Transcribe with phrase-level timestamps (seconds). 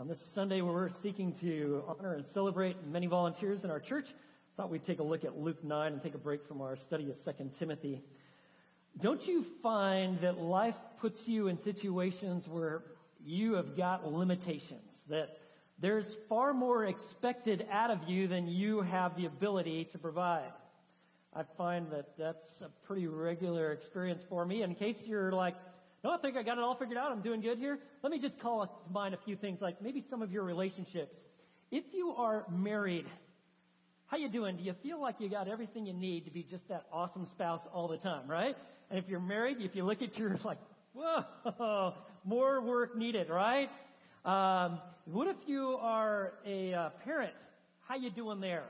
[0.00, 4.06] On this Sunday, where we're seeking to honor and celebrate many volunteers in our church,
[4.08, 6.74] I thought we'd take a look at Luke 9 and take a break from our
[6.74, 8.00] study of 2 Timothy.
[9.02, 12.80] Don't you find that life puts you in situations where
[13.26, 15.38] you have got limitations, that
[15.80, 20.50] there's far more expected out of you than you have the ability to provide?
[21.36, 24.62] I find that that's a pretty regular experience for me.
[24.62, 25.56] In case you're like,
[26.02, 27.12] no, I think I got it all figured out.
[27.12, 27.78] I'm doing good here.
[28.02, 31.14] Let me just call to mind a few things, like maybe some of your relationships.
[31.70, 33.06] If you are married,
[34.06, 34.56] how you doing?
[34.56, 37.60] Do you feel like you got everything you need to be just that awesome spouse
[37.72, 38.56] all the time, right?
[38.88, 40.58] And if you're married, if you look at your like,
[40.94, 41.94] whoa,
[42.24, 43.68] more work needed, right?
[44.24, 47.32] Um, what if you are a uh, parent?
[47.86, 48.64] How you doing there?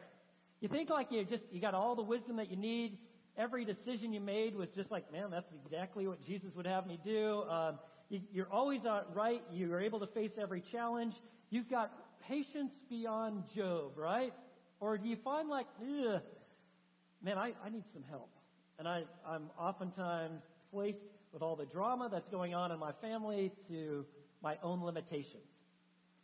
[0.61, 2.99] You think like you just you got all the wisdom that you need
[3.37, 6.99] every decision you made was just like, man, that's exactly what Jesus would have me
[7.05, 7.43] do.
[7.43, 8.83] Um, you, you're always
[9.15, 9.43] right.
[9.53, 11.15] You're able to face every challenge.
[11.51, 11.93] You've got
[12.27, 14.33] patience beyond Job, right?
[14.81, 18.31] Or do you find like, man, I, I need some help.
[18.79, 20.99] And I, I'm oftentimes placed
[21.33, 24.05] with all the drama that's going on in my family to
[24.43, 25.43] my own limitations.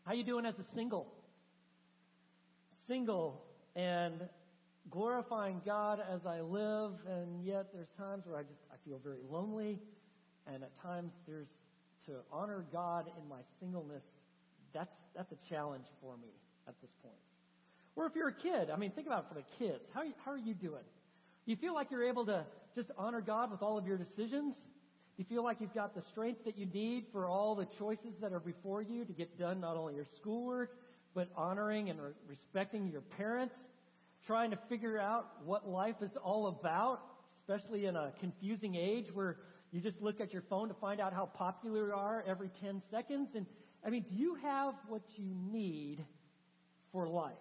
[0.05, 1.12] How you doing as a single?
[2.86, 3.42] Single
[3.75, 4.23] and
[4.91, 9.20] glorifying God as I live, and yet there's times where I just I feel very
[9.29, 9.79] lonely,
[10.47, 11.48] and at times there's
[12.06, 14.05] to honor God in my singleness.
[14.73, 16.29] That's that's a challenge for me
[16.69, 17.14] at this point.
[17.97, 19.83] Or if you're a kid, I mean, think about it for the kids.
[19.92, 20.84] How how are you doing?
[21.47, 24.55] You feel like you're able to just honor God with all of your decisions?
[25.17, 28.33] You feel like you've got the strength that you need for all the choices that
[28.33, 30.77] are before you to get done not only your schoolwork,
[31.14, 33.57] but honoring and re- respecting your parents
[34.27, 37.00] trying to figure out what life is all about,
[37.41, 39.36] especially in a confusing age where
[39.72, 42.83] you just look at your phone to find out how popular you are every 10
[42.91, 43.28] seconds.
[43.34, 43.46] And
[43.84, 46.05] I mean, do you have what you need
[46.92, 47.34] for life?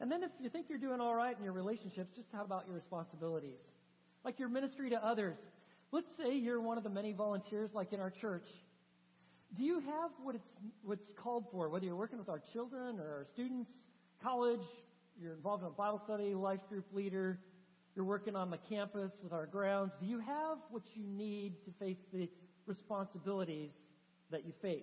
[0.00, 2.66] And then if you think you're doing all right in your relationships, just how about
[2.66, 3.58] your responsibilities?
[4.24, 5.36] Like your ministry to others.
[5.90, 8.46] Let's say you're one of the many volunteers like in our church.
[9.56, 10.48] Do you have what it's,
[10.82, 13.70] what's called for, whether you're working with our children or our students,
[14.22, 14.64] college,
[15.20, 17.38] you're involved in a Bible study, life group leader,
[17.94, 19.92] you're working on the campus with our grounds.
[20.00, 22.28] Do you have what you need to face the
[22.66, 23.70] responsibilities
[24.30, 24.82] that you face?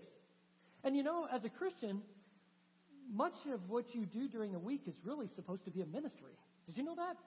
[0.83, 2.01] And you know, as a Christian,
[3.11, 6.33] much of what you do during the week is really supposed to be a ministry.
[6.67, 7.17] Did you know that?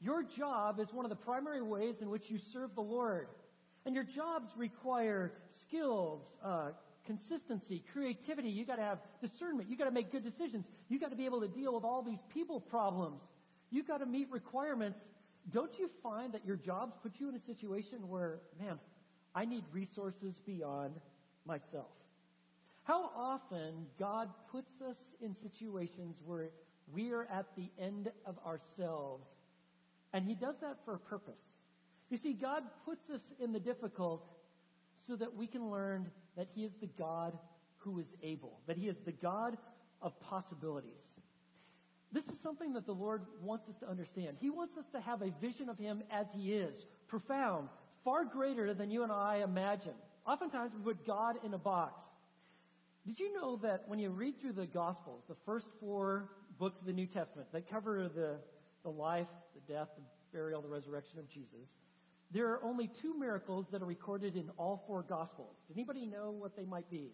[0.00, 3.28] Your job is one of the primary ways in which you serve the Lord.
[3.86, 6.70] And your jobs require skills, uh,
[7.10, 8.50] consistency, creativity.
[8.50, 9.68] You got to have discernment.
[9.68, 10.64] You got to make good decisions.
[10.88, 13.20] You got to be able to deal with all these people problems.
[13.72, 15.00] You got to meet requirements.
[15.52, 18.78] Don't you find that your jobs put you in a situation where, man,
[19.34, 20.94] I need resources beyond
[21.44, 21.90] myself?
[22.84, 26.50] How often God puts us in situations where
[26.94, 29.26] we are at the end of ourselves,
[30.12, 31.34] and He does that for a purpose.
[32.08, 34.24] You see, God puts us in the difficult
[35.10, 37.36] so that we can learn that He is the God
[37.78, 39.58] who is able, that He is the God
[40.00, 41.02] of possibilities.
[42.12, 44.36] This is something that the Lord wants us to understand.
[44.40, 46.74] He wants us to have a vision of Him as He is,
[47.08, 47.68] profound,
[48.04, 49.94] far greater than you and I imagine.
[50.26, 51.94] Oftentimes we put God in a box.
[53.04, 56.86] Did you know that when you read through the Gospels, the first four books of
[56.86, 58.36] the New Testament that cover the,
[58.84, 61.66] the life, the death, the burial, the resurrection of Jesus,
[62.32, 65.54] there are only two miracles that are recorded in all four Gospels.
[65.68, 67.10] Does anybody know what they might be?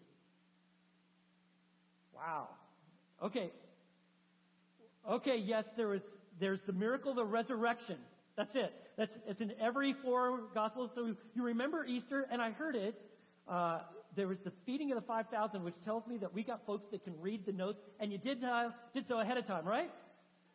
[2.15, 2.49] Wow.
[3.23, 3.51] Okay.
[5.09, 6.01] Okay, yes, there is,
[6.39, 7.97] there's the miracle of the resurrection.
[8.35, 8.73] That's it.
[8.97, 10.91] That's, it's in every four Gospels.
[10.93, 12.95] So you remember Easter, and I heard it.
[13.47, 13.79] Uh,
[14.15, 17.03] there was the feeding of the 5,000, which tells me that we got folks that
[17.03, 19.89] can read the notes, and you did, uh, did so ahead of time, right?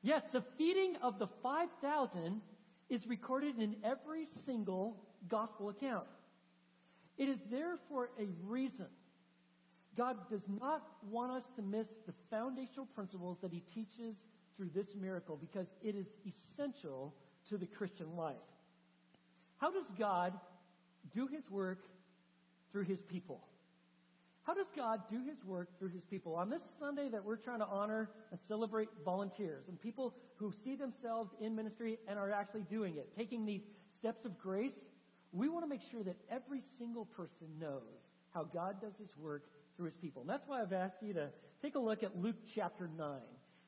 [0.03, 2.41] Yes, the feeding of the 5,000
[2.93, 4.99] is recorded in every single
[5.29, 6.05] gospel account.
[7.17, 8.87] It is there for a reason.
[9.97, 14.17] God does not want us to miss the foundational principles that he teaches
[14.57, 17.15] through this miracle because it is essential
[17.49, 18.37] to the Christian life.
[19.57, 20.35] How does God
[21.15, 21.85] do his work
[22.73, 23.41] through his people?
[24.45, 26.35] How does God do his work through his people?
[26.35, 30.75] On this Sunday that we're trying to honor and celebrate volunteers and people who see
[30.75, 33.63] themselves in ministry and are actually doing it, taking these
[33.99, 34.75] steps of grace,
[35.33, 37.83] we want to make sure that every single person knows
[38.35, 39.45] how God does his work
[39.77, 40.23] through his people.
[40.23, 41.29] And that's why I've asked you to
[41.63, 43.21] take a look at Luke chapter 9.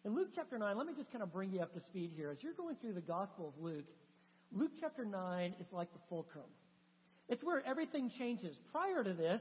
[0.05, 2.31] In Luke chapter 9, let me just kind of bring you up to speed here.
[2.31, 3.87] As you're going through the Gospel of Luke,
[4.53, 6.44] Luke chapter 9 is like the fulcrum.
[7.29, 8.59] It's where everything changes.
[8.70, 9.41] Prior to this,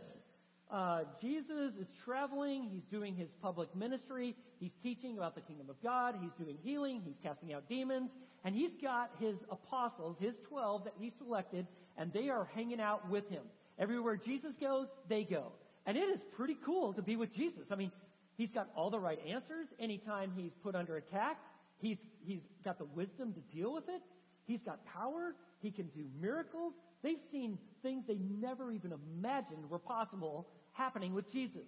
[0.73, 2.67] uh, Jesus is traveling.
[2.73, 4.35] He's doing his public ministry.
[4.59, 6.15] He's teaching about the kingdom of God.
[6.19, 7.03] He's doing healing.
[7.05, 8.09] He's casting out demons.
[8.43, 13.07] And he's got his apostles, his 12 that he selected, and they are hanging out
[13.07, 13.43] with him.
[13.77, 15.51] Everywhere Jesus goes, they go.
[15.85, 17.65] And it is pretty cool to be with Jesus.
[17.69, 17.91] I mean,
[18.35, 21.37] he's got all the right answers anytime he's put under attack.
[21.81, 24.01] He's, he's got the wisdom to deal with it.
[24.47, 25.35] He's got power.
[25.61, 26.73] He can do miracles.
[27.03, 31.67] They've seen things they never even imagined were possible happening with Jesus.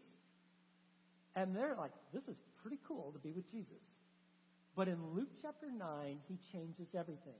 [1.36, 3.82] And they're like, this is pretty cool to be with Jesus.
[4.76, 7.40] But in Luke chapter 9, he changes everything.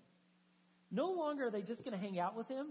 [0.92, 2.68] No longer are they just going to hang out with him.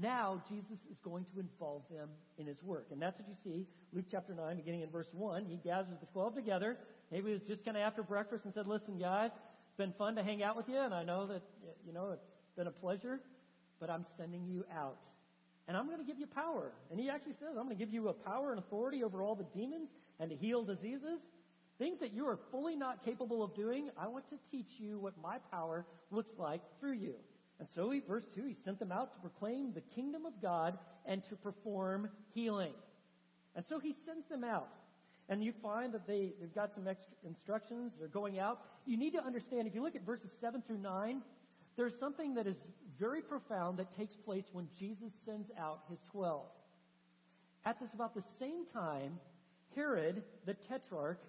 [0.00, 2.88] Now Jesus is going to involve them in his work.
[2.92, 5.46] And that's what you see, Luke chapter 9, beginning in verse 1.
[5.46, 6.76] He gathers the 12 together.
[7.10, 10.14] Maybe it was just kind of after breakfast and said, listen guys, it's been fun
[10.16, 11.42] to hang out with you and I know that,
[11.86, 12.22] you know, it's
[12.56, 13.20] been a pleasure,
[13.80, 14.98] but I'm sending you out.
[15.68, 16.72] And I'm going to give you power.
[16.90, 19.34] And he actually says, I'm going to give you a power and authority over all
[19.34, 21.20] the demons and to heal diseases.
[21.78, 25.12] Things that you are fully not capable of doing, I want to teach you what
[25.22, 27.14] my power looks like through you.
[27.60, 30.78] And so he, verse 2, he sent them out to proclaim the kingdom of God
[31.06, 32.72] and to perform healing.
[33.54, 34.68] And so he sends them out.
[35.28, 37.92] And you find that they, they've got some extra instructions.
[37.98, 38.60] They're going out.
[38.86, 41.20] You need to understand, if you look at verses 7 through 9,
[41.78, 42.56] there's something that is
[42.98, 46.44] very profound that takes place when Jesus sends out his 12.
[47.64, 49.20] At this about the same time,
[49.76, 51.20] Herod, the tetrarch,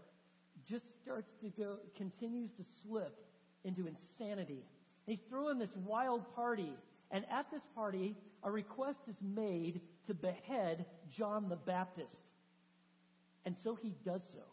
[0.67, 3.15] just starts to go, continues to slip
[3.63, 4.63] into insanity.
[5.05, 6.73] He's throwing this wild party.
[7.11, 10.85] And at this party, a request is made to behead
[11.15, 12.21] John the Baptist.
[13.45, 14.43] And so he does so.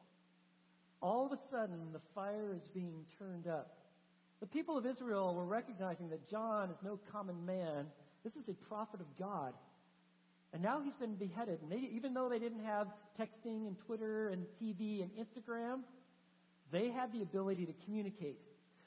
[1.01, 3.76] All of a sudden, the fire is being turned up.
[4.41, 7.87] The people of Israel were recognizing that John is no common man.
[8.23, 9.55] This is a prophet of God.
[10.53, 11.61] And now he's been beheaded.
[11.63, 12.89] And they, even though they didn't have
[13.19, 15.81] texting and Twitter and TV and Instagram,
[16.71, 18.39] they had the ability to communicate.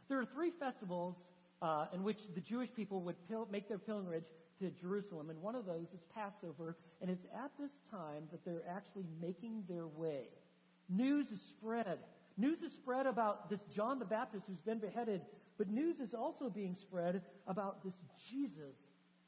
[0.07, 1.15] There are three festivals
[1.61, 4.25] uh, in which the Jewish people would pil- make their pilgrimage
[4.59, 8.67] to Jerusalem, and one of those is Passover, and it's at this time that they're
[8.69, 10.23] actually making their way.
[10.89, 11.99] News is spread.
[12.39, 15.21] News is spread about this John the Baptist who's been beheaded,
[15.57, 17.93] but news is also being spread about this
[18.31, 18.75] Jesus.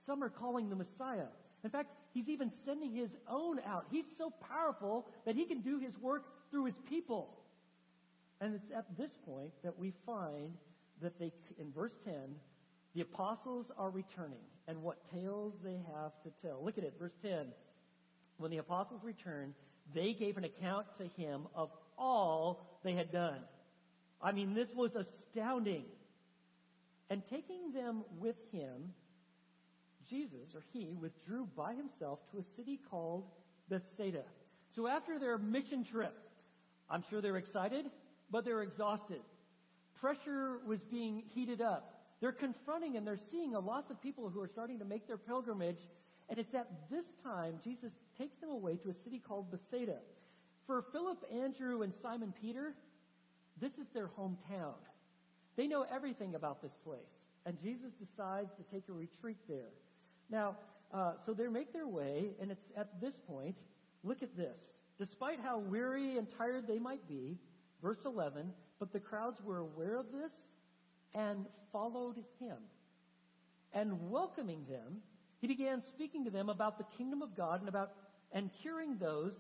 [0.06, 1.28] Some are calling the Messiah.
[1.66, 3.86] In fact, he's even sending his own out.
[3.92, 7.38] He's so powerful that he can do his work through his people.
[8.40, 10.54] And it's at this point that we find
[11.02, 12.14] that they, in verse 10,
[12.96, 16.64] the apostles are returning and what tales they have to tell.
[16.64, 17.48] Look at it, verse 10.
[18.38, 19.54] When the apostles returned,
[19.94, 23.38] they gave an account to him of all they had done.
[24.22, 25.86] I mean, this was astounding.
[27.10, 28.94] And taking them with him,
[30.10, 33.26] Jesus, or he, withdrew by himself to a city called
[33.70, 34.24] Bethsaida.
[34.76, 36.18] So after their mission trip,
[36.90, 37.86] I'm sure they're excited,
[38.30, 39.22] but they're exhausted.
[40.00, 42.02] Pressure was being heated up.
[42.22, 45.80] They're confronting and they're seeing lots of people who are starting to make their pilgrimage.
[46.30, 49.98] And it's at this time Jesus takes them away to a city called Bethsaida.
[50.72, 52.74] For Philip, Andrew, and Simon Peter,
[53.60, 54.76] this is their hometown.
[55.58, 57.12] They know everything about this place.
[57.46, 59.74] And Jesus decides to take a retreat there.
[60.30, 60.56] Now,
[60.94, 63.58] uh, so they make their way, and it's at this point,
[64.06, 64.58] look at this.
[64.98, 67.38] Despite how weary and tired they might be,
[67.84, 70.32] verse 11, but the crowds were aware of this
[71.14, 72.56] and followed him.
[73.74, 75.02] And welcoming them,
[75.42, 77.92] he began speaking to them about the kingdom of God and about
[78.32, 79.34] and curing those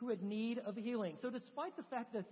[0.00, 1.16] who had need of healing.
[1.22, 2.24] So despite the fact that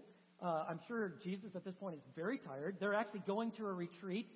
[0.42, 3.72] uh, I'm sure Jesus at this point is very tired, they're actually going to a
[3.72, 4.26] retreat.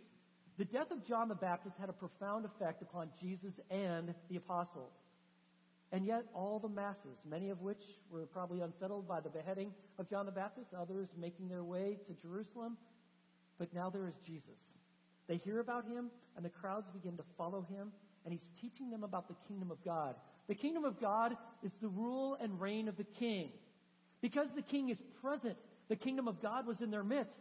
[0.59, 4.93] The death of John the Baptist had a profound effect upon Jesus and the apostles.
[5.93, 10.09] And yet all the masses, many of which were probably unsettled by the beheading of
[10.09, 12.77] John the Baptist, others making their way to Jerusalem,
[13.59, 14.59] but now there is Jesus.
[15.29, 17.93] They hear about him, and the crowds begin to follow him,
[18.25, 20.15] and he's teaching them about the kingdom of God.
[20.49, 23.51] The kingdom of God is the rule and reign of the king.
[24.21, 25.57] Because the king is present,
[25.89, 27.33] the kingdom of God was in their midst.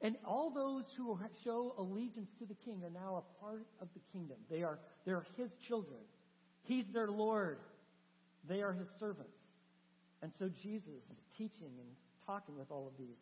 [0.00, 4.00] And all those who show allegiance to the king are now a part of the
[4.12, 4.36] kingdom.
[4.48, 5.98] They are, they're his children.
[6.62, 7.58] He's their Lord.
[8.48, 9.32] They are his servants.
[10.22, 11.88] And so Jesus is teaching and
[12.26, 13.16] talking with all of these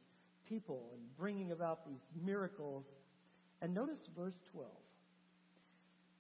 [0.49, 2.85] people and bringing about these miracles.
[3.63, 4.69] And notice verse 12.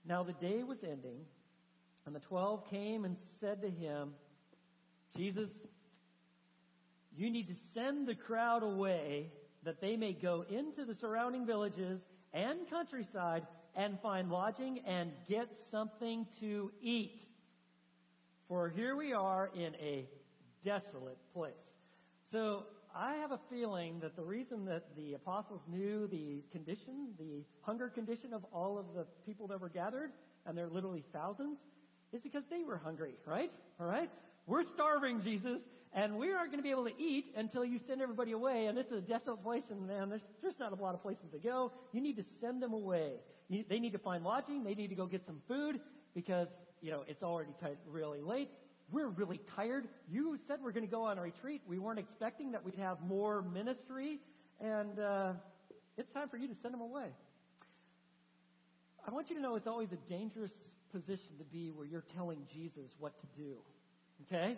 [0.07, 1.21] Now the day was ending,
[2.07, 4.15] and the twelve came and said to him,
[5.17, 5.51] Jesus,
[7.17, 9.31] you need to send the crowd away
[9.65, 12.01] that they may go into the surrounding villages
[12.33, 13.43] and countryside
[13.75, 17.23] and find lodging and get something to eat.
[18.49, 20.07] for here we are in a
[20.65, 21.53] desolate place.
[22.31, 27.43] So I have a feeling that the reason that the apostles knew the condition, the
[27.63, 30.13] hunger condition of all of the people that were gathered,
[30.47, 31.59] and there are literally thousands,
[32.13, 33.51] is because they were hungry, right?
[33.81, 34.11] All right?
[34.47, 35.59] We're starving, Jesus,
[35.93, 38.67] and we aren't going to be able to eat until you send everybody away.
[38.67, 41.25] And this is a desolate place, and man, there's, there's not a lot of places
[41.33, 41.73] to go.
[41.93, 43.13] You need to send them away.
[43.49, 44.63] You, they need to find lodging.
[44.65, 45.81] They need to go get some food
[46.15, 46.49] because,
[46.81, 48.51] you know, it's already t- really late.
[48.91, 49.89] We're really tired.
[50.09, 51.63] You said we're going to go on a retreat.
[51.67, 54.21] We weren't expecting that we'd have more ministry,
[54.61, 55.33] and uh,
[55.97, 57.07] it's time for you to send them away.
[59.07, 60.53] I want you to know it's always a dangerous
[60.93, 63.55] position to be where you're telling Jesus what to do.
[64.27, 64.57] Okay?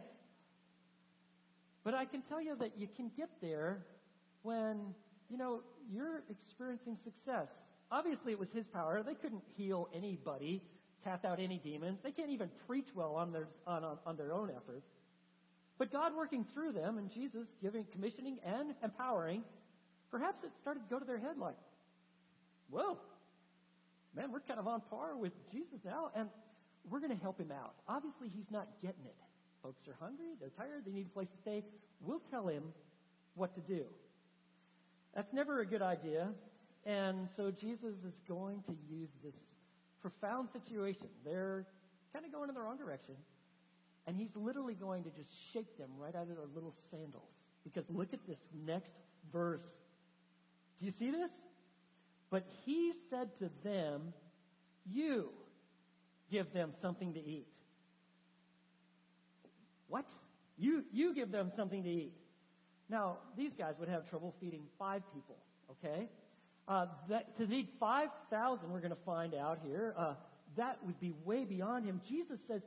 [1.85, 3.79] But I can tell you that you can get there
[4.43, 4.95] when,
[5.31, 7.49] you know, you're experiencing success.
[7.91, 9.03] Obviously, it was his power.
[9.03, 10.63] They couldn't heal anybody,
[11.05, 11.99] cast out any demons.
[12.03, 14.87] They can't even preach well on their, on, on, on their own efforts.
[15.79, 19.43] But God working through them and Jesus giving, commissioning and empowering,
[20.11, 21.55] perhaps it started to go to their head like,
[22.69, 22.99] whoa,
[24.19, 26.29] man, we're kind of on par with Jesus now, and
[26.91, 27.75] we're going to help him out.
[27.87, 29.15] Obviously, he's not getting it.
[29.63, 31.65] Folks are hungry, they're tired, they need a place to stay.
[32.01, 32.65] We'll tell him
[33.37, 33.85] what to do.
[35.15, 36.29] That's never a good idea.
[36.85, 39.35] And so Jesus is going to use this
[40.03, 41.07] profound situation.
[41.25, 41.67] They're
[42.13, 43.15] kind of going in the wrong direction.
[44.07, 47.29] And he's literally going to just shake them right out of their little sandals.
[47.63, 48.93] Because look at this next
[49.33, 49.61] verse.
[50.81, 51.31] Do you see this?
[52.31, 54.13] But he said to them,
[54.91, 55.31] You
[56.31, 57.47] give them something to eat.
[59.89, 60.05] What?
[60.59, 62.13] You, you give them something to eat.
[62.91, 65.37] Now, these guys would have trouble feeding five people,
[65.71, 66.09] okay?
[66.67, 70.15] Uh, that, to feed 5,000, we're going to find out here, uh,
[70.57, 72.01] that would be way beyond him.
[72.07, 72.63] Jesus says,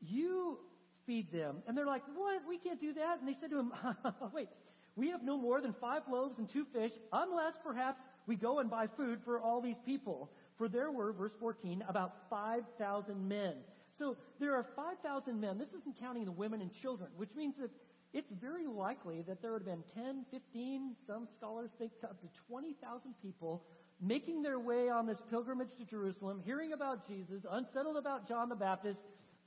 [0.00, 0.58] You
[1.06, 1.56] feed them.
[1.66, 2.42] And they're like, What?
[2.48, 3.18] We can't do that.
[3.18, 3.72] And they said to him,
[4.32, 4.48] Wait,
[4.94, 8.70] we have no more than five loaves and two fish, unless perhaps we go and
[8.70, 10.30] buy food for all these people.
[10.58, 13.54] For there were, verse 14, about 5,000 men.
[13.98, 15.58] So there are 5,000 men.
[15.58, 17.70] This isn't counting the women and children, which means that
[18.12, 22.26] it's very likely that there would have been 10, 15, some scholars think up to
[22.48, 23.62] 20,000 people
[24.00, 28.54] making their way on this pilgrimage to Jerusalem, hearing about Jesus, unsettled about John the
[28.54, 29.00] Baptist,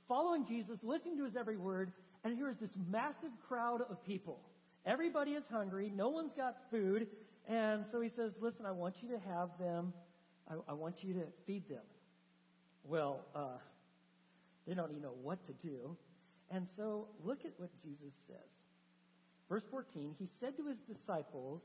[0.08, 1.92] following Jesus, listening to his every word,
[2.24, 4.40] and here is this massive crowd of people.
[4.84, 5.92] Everybody is hungry.
[5.94, 7.06] No one's got food.
[7.50, 9.92] And so he says, listen, I want you to have them.
[10.48, 11.82] I, I want you to feed them.
[12.84, 13.58] Well, uh,
[14.68, 15.96] they don't even know what to do.
[16.52, 18.36] And so look at what Jesus says.
[19.48, 21.60] Verse 14, he said to his disciples,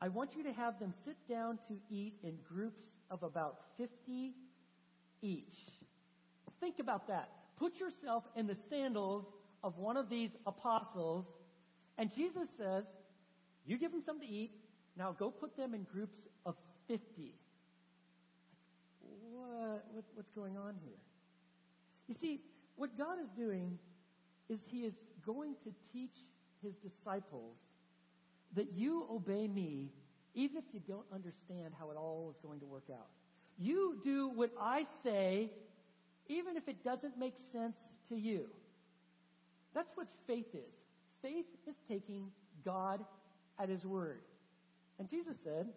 [0.00, 4.32] I want you to have them sit down to eat in groups of about 50
[5.22, 5.54] each.
[6.58, 7.28] Think about that.
[7.60, 9.26] Put yourself in the sandals
[9.62, 11.26] of one of these apostles,
[11.96, 12.82] and Jesus says,
[13.64, 14.50] You give them something to eat,
[14.96, 16.54] now go put them in groups of
[16.88, 17.34] 50.
[19.32, 20.98] What, what, what's going on here?
[22.08, 22.40] You see,
[22.76, 23.78] what God is doing
[24.48, 24.94] is He is
[25.24, 26.16] going to teach
[26.62, 27.56] His disciples
[28.54, 29.88] that you obey me
[30.34, 33.08] even if you don't understand how it all is going to work out.
[33.58, 35.50] You do what I say
[36.28, 37.76] even if it doesn't make sense
[38.08, 38.46] to you.
[39.74, 40.74] That's what faith is.
[41.22, 42.30] Faith is taking
[42.64, 43.04] God
[43.58, 44.20] at His word.
[44.98, 45.68] And Jesus said,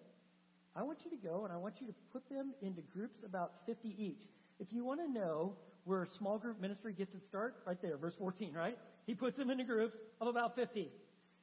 [0.76, 3.54] I want you to go and I want you to put them into groups about
[3.66, 4.22] 50 each.
[4.60, 5.54] If you want to know
[5.86, 8.78] where small group ministry gets its start, right there, verse 14, right?
[9.06, 10.90] He puts them into groups of about 50.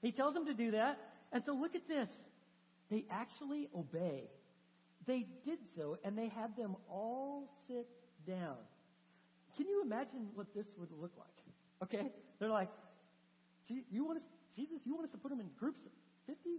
[0.03, 0.99] He tells them to do that.
[1.33, 2.09] And so look at this.
[2.91, 4.25] They actually obey.
[5.07, 7.87] They did so and they had them all sit
[8.27, 8.57] down.
[9.57, 11.29] Can you imagine what this would look like?
[11.83, 12.11] Okay?
[12.39, 12.69] They're like,
[13.69, 14.25] you want us,
[14.57, 15.93] Jesus, you want us to put them in groups of
[16.27, 16.51] 50?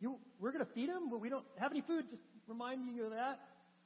[0.00, 2.04] You, we're going to feed them, but we don't have any food.
[2.10, 3.40] Just remind you of that.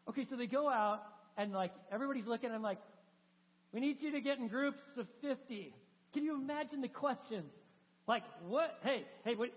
[0.08, 1.02] Okay, so they go out
[1.36, 2.78] and like everybody's looking and like,
[3.72, 5.74] we need you to get in groups of 50.
[6.12, 7.50] Can you imagine the questions?
[8.06, 8.78] Like, what?
[8.82, 9.50] Hey, hey, what?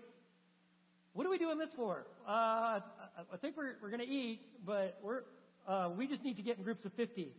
[1.12, 2.06] What are we doing this for?
[2.26, 5.22] Uh, I think we're we're going to eat, but we're
[5.66, 7.32] uh, we just need to get in groups of 50.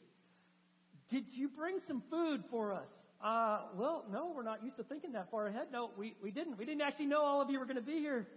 [1.09, 2.89] Did you bring some food for us?
[3.23, 5.67] Uh, well, no, we're not used to thinking that far ahead.
[5.71, 6.57] No, we, we didn't.
[6.57, 8.27] We didn't actually know all of you were going to be here.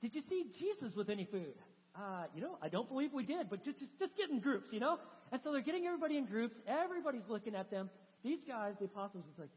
[0.00, 1.54] Did you see Jesus with any food?
[1.96, 4.68] Uh, you know, I don't believe we did, but just, just, just get in groups,
[4.70, 4.98] you know?
[5.32, 6.54] And so they're getting everybody in groups.
[6.68, 7.90] Everybody's looking at them.
[8.22, 9.50] These guys, the apostles, was like,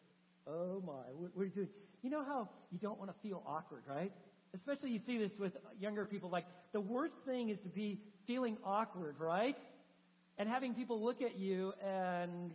[0.48, 1.68] oh my, what, what are you doing?
[2.02, 4.12] You know how you don't want to feel awkward, right?
[4.56, 6.30] Especially you see this with younger people.
[6.30, 9.56] Like, the worst thing is to be feeling awkward, right?
[10.40, 12.52] And having people look at you and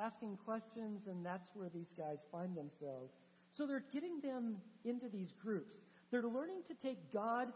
[0.00, 3.12] asking questions, and that's where these guys find themselves.
[3.56, 5.76] So they're getting them into these groups.
[6.14, 7.48] They're learning to take God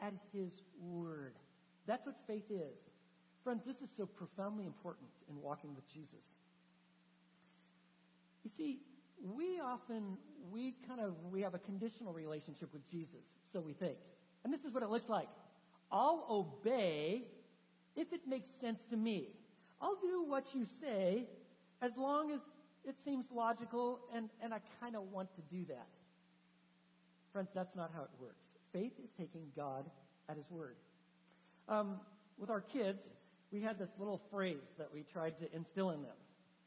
[0.00, 0.50] at His
[0.80, 1.34] word.
[1.86, 2.78] That's what faith is.
[3.44, 6.24] Friends, this is so profoundly important in walking with Jesus.
[8.44, 8.78] You see,
[9.22, 10.16] we often,
[10.50, 13.20] we kind of, we have a conditional relationship with Jesus,
[13.52, 13.98] so we think.
[14.42, 15.28] And this is what it looks like.
[15.92, 17.24] I'll obey
[17.94, 19.28] if it makes sense to me.
[19.82, 21.26] I'll do what you say
[21.82, 22.40] as long as
[22.86, 25.88] it seems logical and, and I kind of want to do that.
[27.38, 28.42] Friends, that's not how it works.
[28.72, 29.84] Faith is taking God
[30.28, 30.74] at His word.
[31.68, 32.00] Um,
[32.36, 32.98] with our kids,
[33.52, 36.16] we had this little phrase that we tried to instill in them.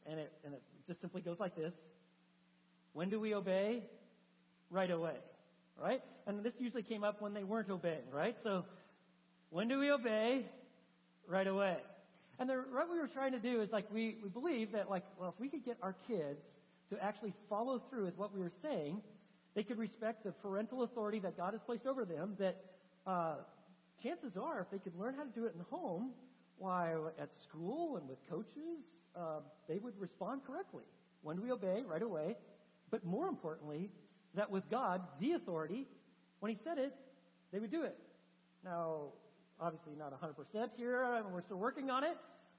[0.06, 1.74] And it, and it just simply goes like this.
[2.94, 3.82] When do we obey?
[4.70, 5.16] Right away.
[5.78, 6.00] Right?
[6.26, 8.34] And this usually came up when they weren't obeying, right?
[8.42, 8.64] So,
[9.50, 10.46] when do we obey?
[11.28, 11.76] Right away.
[12.38, 15.04] And the, what we were trying to do is like, we, we believe that like,
[15.20, 16.40] well, if we could get our kids
[16.88, 19.02] to actually follow through with what we were saying,
[19.54, 22.56] they could respect the parental authority that God has placed over them, that,
[23.06, 23.36] uh,
[24.02, 26.10] chances are if they could learn how to do it in home,
[26.58, 28.84] why at school and with coaches,
[29.16, 30.84] uh, they would respond correctly.
[31.22, 31.82] When do we obey?
[31.86, 32.36] Right away.
[32.90, 33.90] But more importantly,
[34.34, 35.86] that with God, the authority,
[36.40, 36.94] when He said it,
[37.52, 37.96] they would do it.
[38.64, 39.12] Now,
[39.60, 42.16] obviously not 100% here, we're still working on it,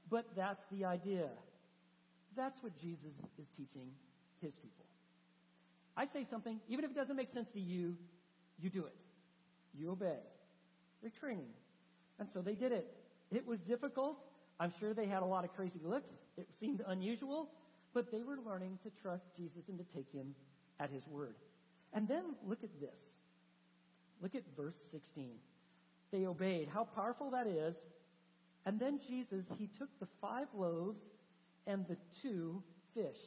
[0.09, 1.29] but that's the idea.
[2.35, 3.89] That's what Jesus is teaching
[4.41, 4.82] His people.
[5.95, 7.95] I say something, even if it doesn't make sense to you,
[8.59, 8.95] you do it.
[9.77, 10.19] You obey.
[11.01, 11.49] They're training.
[12.19, 12.87] And so they did it.
[13.31, 14.17] It was difficult.
[14.59, 16.09] I'm sure they had a lot of crazy looks.
[16.37, 17.49] It seemed unusual,
[17.93, 20.35] but they were learning to trust Jesus and to take him
[20.79, 21.35] at his word.
[21.93, 22.95] And then look at this.
[24.21, 25.31] Look at verse 16.
[26.11, 26.69] They obeyed.
[26.73, 27.75] How powerful that is.
[28.65, 31.01] And then Jesus, he took the five loaves
[31.67, 33.17] and the two fish.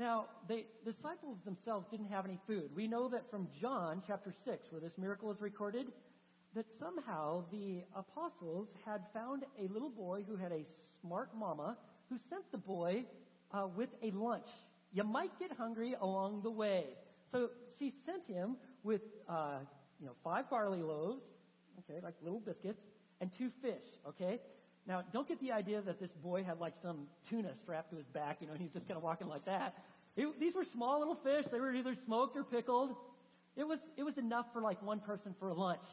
[0.00, 2.70] Now, the disciples themselves didn't have any food.
[2.74, 5.88] We know that from John chapter 6, where this miracle is recorded,
[6.54, 10.64] that somehow the apostles had found a little boy who had a
[11.02, 11.76] smart mama
[12.08, 13.04] who sent the boy
[13.52, 14.48] uh, with a lunch.
[14.90, 16.86] You might get hungry along the way.
[17.30, 19.58] So she sent him with, uh,
[20.00, 21.24] you know, five barley loaves,
[21.80, 22.80] okay, like little biscuits,
[23.20, 24.40] and two fish, okay?
[24.90, 28.06] Now, don't get the idea that this boy had like some tuna strapped to his
[28.06, 29.76] back, you know, and he's just kind of walking like that.
[30.16, 31.44] It, these were small little fish.
[31.52, 32.96] They were either smoked or pickled.
[33.56, 35.84] It was, it was enough for like one person for a lunch.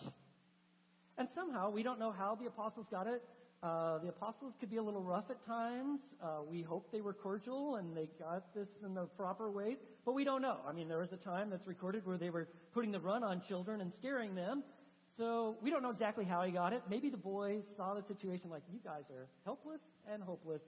[1.16, 3.22] And somehow, we don't know how the apostles got it.
[3.62, 6.00] Uh, the apostles could be a little rough at times.
[6.20, 10.14] Uh, we hope they were cordial and they got this in the proper ways, but
[10.14, 10.58] we don't know.
[10.68, 13.44] I mean, there was a time that's recorded where they were putting the run on
[13.48, 14.64] children and scaring them.
[15.18, 16.84] So we don't know exactly how he got it.
[16.90, 20.62] Maybe the boys saw the situation like, you guys are helpless and hopeless.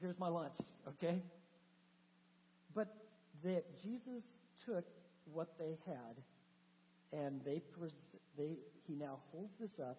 [0.00, 0.54] Here's my lunch,
[0.86, 1.22] okay?
[2.74, 2.94] But
[3.42, 4.22] that Jesus
[4.66, 4.84] took
[5.32, 6.16] what they had
[7.12, 7.62] and they,
[8.36, 9.98] they he now holds this up,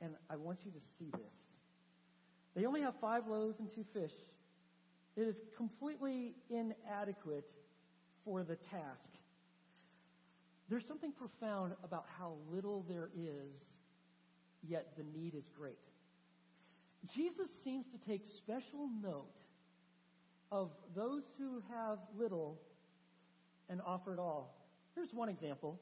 [0.00, 1.32] and I want you to see this.
[2.54, 4.12] They only have five loaves and two fish.
[5.16, 7.44] It is completely inadequate
[8.24, 9.13] for the task.
[10.68, 13.52] There's something profound about how little there is,
[14.66, 15.78] yet the need is great.
[17.14, 19.26] Jesus seems to take special note
[20.50, 22.58] of those who have little
[23.68, 24.54] and offer it all.
[24.94, 25.78] Here's one example.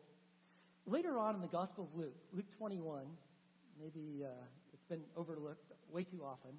[0.87, 3.05] Later on in the Gospel of Luke, Luke 21,
[3.81, 4.29] maybe uh,
[4.73, 6.51] it's been overlooked way too often,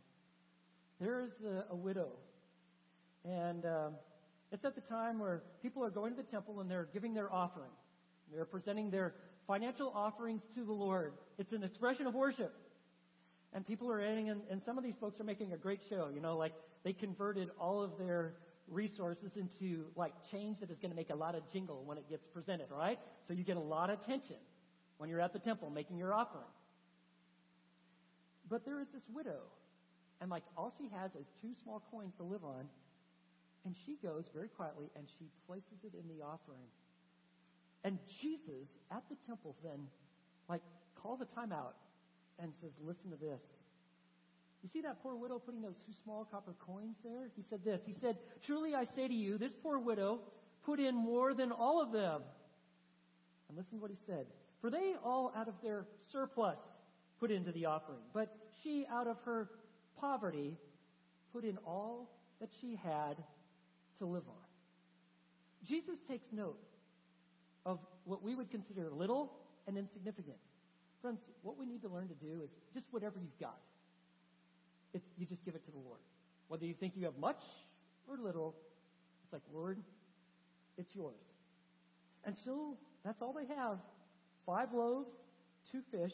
[1.01, 2.09] there is a, a widow.
[3.25, 3.93] And um,
[4.51, 7.31] it's at the time where people are going to the temple and they're giving their
[7.33, 7.71] offering.
[8.33, 9.13] They're presenting their
[9.47, 11.13] financial offerings to the Lord.
[11.37, 12.53] It's an expression of worship.
[13.53, 16.09] And people are adding, and, and some of these folks are making a great show.
[16.13, 18.33] You know, like they converted all of their
[18.67, 22.09] resources into like change that is going to make a lot of jingle when it
[22.09, 22.97] gets presented, right?
[23.27, 24.37] So you get a lot of attention
[24.97, 26.47] when you're at the temple making your offering.
[28.49, 29.41] But there is this widow,
[30.21, 32.65] and like all she has is two small coins to live on,
[33.65, 36.67] and she goes very quietly and she places it in the offering.
[37.83, 39.87] And Jesus at the temple then
[40.49, 40.61] like
[40.95, 41.75] calls a timeout
[42.39, 43.41] and says, listen to this.
[44.63, 47.29] You see that poor widow putting those two small copper coins there?
[47.35, 47.81] He said this.
[47.85, 50.21] He said, Truly I say to you, this poor widow
[50.65, 52.21] put in more than all of them.
[53.49, 54.25] And listen to what he said.
[54.61, 56.57] For they all out of their surplus
[57.19, 57.99] put into the offering.
[58.13, 59.49] But she out of her
[59.99, 60.57] poverty
[61.33, 63.17] put in all that she had
[63.99, 65.67] to live on.
[65.67, 66.59] Jesus takes note
[67.65, 69.33] of what we would consider little
[69.67, 70.37] and insignificant.
[71.01, 73.57] Friends, what we need to learn to do is just whatever you've got.
[74.93, 75.99] It's, you just give it to the Lord.
[76.47, 77.41] Whether you think you have much
[78.07, 78.55] or little.
[79.23, 79.79] It's like, Lord,
[80.77, 81.15] it's yours.
[82.25, 83.77] And so that's all they have.
[84.45, 85.09] Five loaves,
[85.71, 86.13] two fish,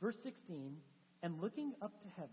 [0.00, 0.76] verse 16,
[1.22, 2.30] and looking up to heaven.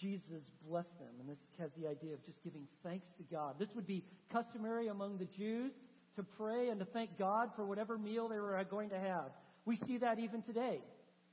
[0.00, 3.54] Jesus blessed them, and this has the idea of just giving thanks to God.
[3.58, 5.72] This would be customary among the Jews
[6.16, 9.30] to pray and to thank God for whatever meal they were going to have.
[9.64, 10.80] We see that even today.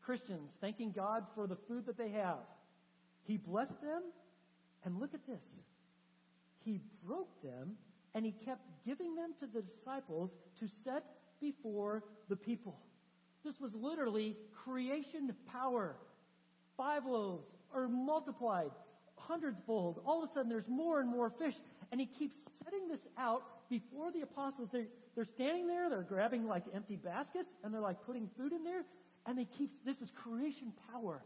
[0.02, 2.40] Christians thanking God for the food that they have.
[3.26, 4.02] He blessed them,
[4.84, 5.44] and look at this.
[6.66, 7.74] He broke them,
[8.16, 11.04] and he kept giving them to the disciples to set
[11.40, 12.80] before the people.
[13.46, 15.96] This was literally creation power.
[16.78, 18.72] Five loaves are multiplied
[19.28, 20.02] hundredfold.
[20.06, 21.54] All of a sudden, there's more and more fish,
[21.92, 24.70] and he keeps setting this out before the apostles.
[24.72, 28.64] They're, they're standing there, they're grabbing like empty baskets, and they're like putting food in
[28.64, 28.84] there,
[29.26, 31.24] and they keep, this is creation power.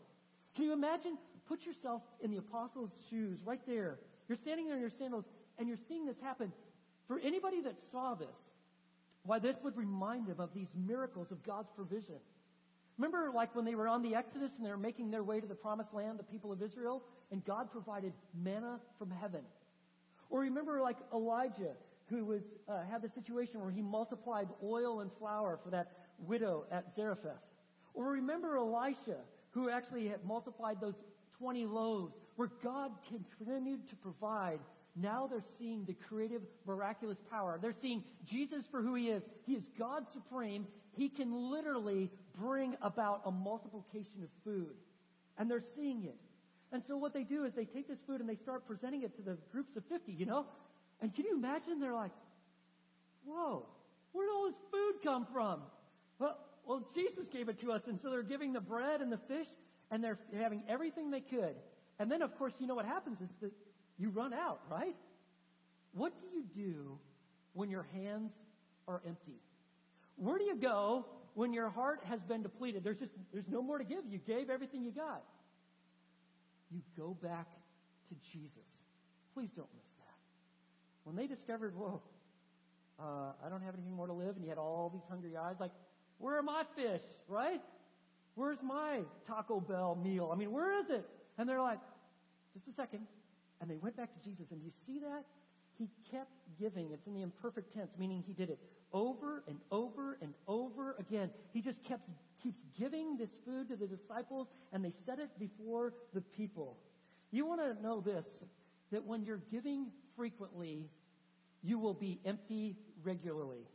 [0.55, 1.17] Can you imagine?
[1.49, 3.99] Put yourself in the apostles' shoes right there.
[4.29, 5.25] You're standing there in your sandals,
[5.59, 6.53] and you're seeing this happen.
[7.07, 8.27] For anybody that saw this,
[9.23, 12.15] why this would remind them of these miracles of God's provision.
[12.97, 15.47] Remember, like when they were on the Exodus and they were making their way to
[15.47, 19.41] the promised land, the people of Israel, and God provided manna from heaven.
[20.29, 21.73] Or remember, like Elijah,
[22.09, 26.65] who was uh, had the situation where he multiplied oil and flour for that widow
[26.71, 27.41] at Zarephath.
[27.93, 29.17] Or remember Elisha,
[29.51, 30.95] who actually had multiplied those
[31.39, 34.59] 20 loaves, where God continued to provide.
[34.95, 37.59] Now they're seeing the creative, miraculous power.
[37.61, 39.23] They're seeing Jesus for who he is.
[39.45, 40.67] He is God supreme.
[40.95, 44.75] He can literally bring about a multiplication of food.
[45.37, 46.15] And they're seeing it.
[46.71, 49.15] And so what they do is they take this food and they start presenting it
[49.17, 50.45] to the groups of 50, you know?
[51.01, 51.79] And can you imagine?
[51.79, 52.11] They're like,
[53.25, 53.65] whoa,
[54.11, 55.61] where did all this food come from?
[56.19, 57.81] Well, well, Jesus gave it to us.
[57.87, 59.47] And so they're giving the bread and the fish
[59.91, 61.55] and they're having everything they could.
[61.99, 63.51] And then, of course, you know what happens is that
[63.97, 64.95] you run out, right?
[65.93, 66.97] What do you do
[67.53, 68.31] when your hands
[68.87, 69.39] are empty?
[70.17, 72.83] Where do you go when your heart has been depleted?
[72.83, 73.99] There's just, there's no more to give.
[74.09, 75.23] You gave everything you got.
[76.71, 77.47] You go back
[78.09, 78.51] to Jesus.
[79.33, 79.94] Please don't miss.
[81.05, 82.01] When they discovered, whoa,
[82.99, 85.55] uh, I don't have anything more to live, and you had all these hungry eyes,
[85.59, 85.71] like,
[86.17, 87.61] where are my fish, right?
[88.35, 90.29] Where's my Taco Bell meal?
[90.33, 91.05] I mean, where is it?
[91.37, 91.79] And they're like,
[92.53, 93.01] just a second.
[93.61, 94.47] And they went back to Jesus.
[94.51, 95.23] And do you see that?
[95.77, 96.91] He kept giving.
[96.91, 98.59] It's in the imperfect tense, meaning he did it
[98.93, 101.29] over and over and over again.
[101.53, 102.09] He just kept
[102.41, 106.77] keeps giving this food to the disciples and they set it before the people.
[107.31, 108.25] You want to know this
[108.95, 110.87] that when you're giving frequently,
[111.61, 113.67] you will be empty regularly.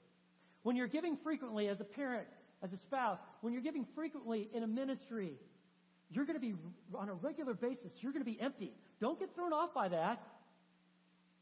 [0.63, 2.27] When you're giving frequently as a parent,
[2.63, 5.35] as a spouse, when you're giving frequently in a ministry,
[6.11, 6.55] you're going to be
[6.95, 8.73] on a regular basis, you're going to be empty.
[8.99, 10.23] Don't get thrown off by that.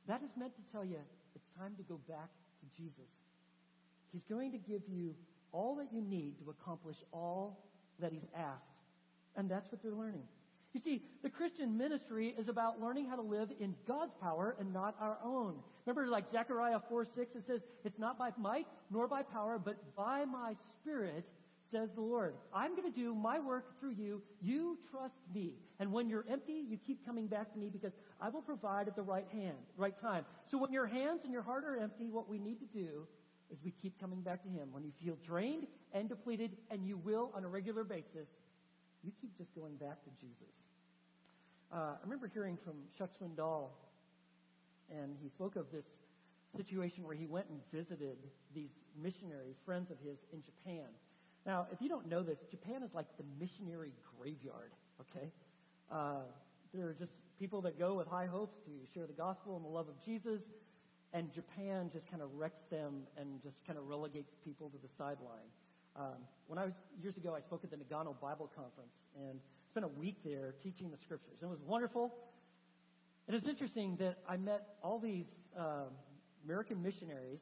[0.08, 0.98] That is meant to tell you
[1.36, 3.08] it's time to go back to Jesus.
[4.12, 5.14] He's going to give you
[5.52, 7.64] all that you need to accomplish all
[8.00, 8.64] that He's asked.
[9.36, 10.24] And that's what they're learning.
[10.74, 14.72] You see, the Christian ministry is about learning how to live in God's power and
[14.72, 15.54] not our own.
[15.86, 19.76] Remember, like Zechariah 4 6, it says, It's not by might nor by power, but
[19.96, 21.24] by my Spirit,
[21.70, 22.34] says the Lord.
[22.54, 24.22] I'm going to do my work through you.
[24.40, 25.54] You trust me.
[25.78, 28.96] And when you're empty, you keep coming back to me because I will provide at
[28.96, 30.24] the right hand, right time.
[30.50, 33.06] So when your hands and your heart are empty, what we need to do
[33.50, 34.68] is we keep coming back to Him.
[34.72, 38.28] When you feel drained and depleted, and you will on a regular basis,
[39.04, 40.52] you keep just going back to Jesus.
[41.72, 43.68] Uh, I remember hearing from Chuck Swindoll,
[44.90, 45.84] and he spoke of this
[46.56, 48.16] situation where he went and visited
[48.54, 50.86] these missionary friends of his in Japan.
[51.46, 55.28] Now, if you don't know this, Japan is like the missionary graveyard, okay?
[55.90, 56.24] Uh,
[56.74, 59.68] there are just people that go with high hopes to share the gospel and the
[59.68, 60.40] love of Jesus,
[61.12, 64.88] and Japan just kind of wrecks them and just kind of relegates people to the
[64.98, 65.48] sideline.
[65.98, 69.84] Um, when I was years ago, I spoke at the Nagano Bible Conference and spent
[69.84, 71.38] a week there teaching the scriptures.
[71.42, 72.14] It was wonderful.
[73.26, 75.26] And it's interesting that I met all these
[75.58, 75.90] uh,
[76.44, 77.40] American missionaries,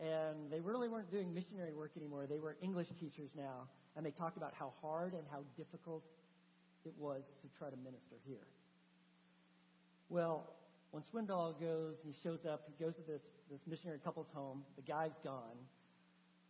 [0.00, 2.26] and they really weren't doing missionary work anymore.
[2.26, 6.02] They were English teachers now, and they talked about how hard and how difficult
[6.86, 8.48] it was to try to minister here.
[10.08, 10.54] Well,
[10.90, 13.20] when Swindoll goes, he shows up, he goes to this,
[13.50, 14.62] this missionary couple's home.
[14.76, 15.60] The guy's gone.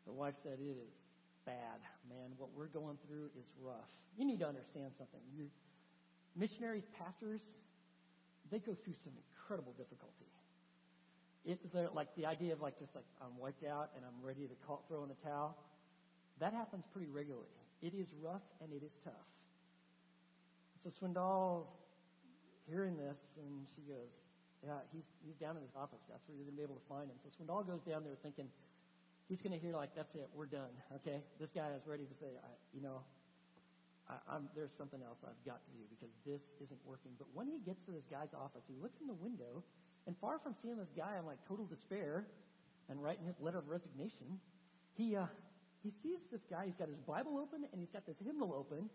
[0.07, 1.04] The wife said, It is
[1.47, 2.33] bad, man.
[2.37, 3.89] What we're going through is rough.
[4.17, 5.21] You need to understand something.
[5.37, 5.49] You,
[6.37, 7.41] missionaries, pastors,
[8.51, 10.29] they go through some incredible difficulty.
[11.45, 11.61] It's
[11.93, 14.85] like the idea of like just like I'm wiped out and I'm ready to call,
[14.89, 15.57] throw in the towel.
[16.41, 17.53] That happens pretty regularly.
[17.83, 19.29] It is rough and it is tough.
[20.83, 21.69] So Swindoll,
[22.69, 24.09] hearing this, and she goes,
[24.65, 26.01] Yeah, he's, he's down in his office.
[26.09, 27.17] That's where you're going to be able to find him.
[27.21, 28.49] So Swindoll goes down there thinking,
[29.35, 30.71] he's going to hear like, that's it, we're done.
[31.03, 33.03] Okay, this guy is ready to say, I, you know,
[34.07, 37.19] I, I'm, there's something else I've got to do because this isn't working.
[37.19, 39.67] But when he gets to this guy's office, he looks in the window,
[40.07, 42.31] and far from seeing this guy in like total despair
[42.87, 44.39] and writing his letter of resignation,
[44.95, 45.27] he uh,
[45.83, 46.71] he sees this guy.
[46.71, 48.87] He's got his Bible open and he's got this hymnal open,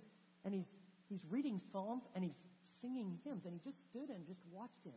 [0.46, 0.72] and he's
[1.12, 2.40] he's reading psalms and he's
[2.80, 4.96] singing hymns, and he just stood and just watched him.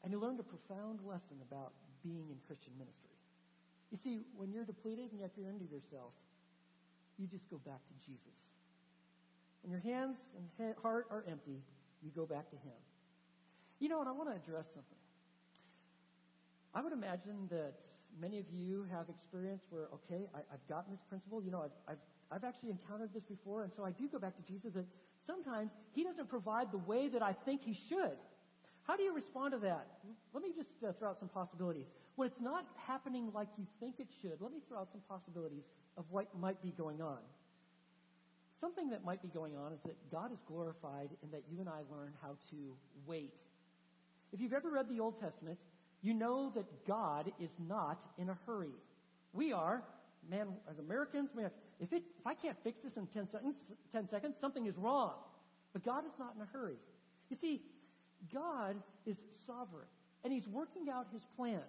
[0.00, 3.09] And he learned a profound lesson about being in Christian ministry.
[3.90, 6.14] You see, when you're depleted and have to end yourself,
[7.18, 8.38] you just go back to Jesus.
[9.62, 11.60] When your hands and heart are empty,
[12.02, 12.78] you go back to Him.
[13.78, 15.00] You know, and I want to address something.
[16.74, 17.74] I would imagine that
[18.20, 21.42] many of you have experience where, okay, I, have gotten this principle.
[21.42, 24.36] You know, I've, I've, I've actually encountered this before, and so I do go back
[24.36, 24.86] to Jesus that
[25.26, 28.16] sometimes He doesn't provide the way that I think He should.
[28.86, 29.86] How do you respond to that?
[30.32, 31.86] Let me just uh, throw out some possibilities.
[32.16, 35.64] When it's not happening like you think it should, let me throw out some possibilities
[35.96, 37.18] of what might be going on.
[38.60, 41.68] Something that might be going on is that God is glorified and that you and
[41.68, 43.32] I learn how to wait.
[44.32, 45.58] If you've ever read the Old Testament,
[46.02, 48.74] you know that God is not in a hurry.
[49.32, 49.82] We are,
[50.28, 53.54] man, as Americans, have, if, it, if I can't fix this in 10 seconds,
[53.92, 55.12] 10 seconds, something is wrong.
[55.72, 56.76] But God is not in a hurry.
[57.30, 57.62] You see,
[58.32, 59.86] God is sovereign,
[60.24, 61.62] and He's working out His plan.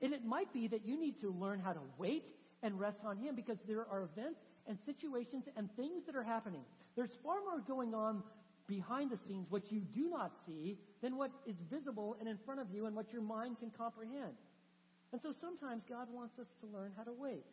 [0.00, 2.24] And it might be that you need to learn how to wait
[2.62, 6.62] and rest on Him because there are events and situations and things that are happening.
[6.96, 8.22] There's far more going on
[8.66, 12.60] behind the scenes, what you do not see, than what is visible and in front
[12.60, 14.34] of you and what your mind can comprehend.
[15.12, 17.44] And so sometimes God wants us to learn how to wait.